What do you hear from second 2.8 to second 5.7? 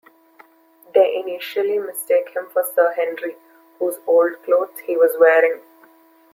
Henry, whose old clothes he was wearing.